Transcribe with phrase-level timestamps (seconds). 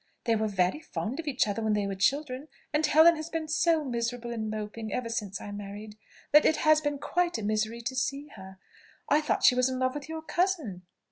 [0.23, 3.47] They were very fond of each other when they were children; and Helen has been
[3.47, 5.95] so miserable and moping ever since I married,
[6.31, 8.57] that it has been quite a misery to see her.
[9.09, 10.81] I thought she was in love with your cousin?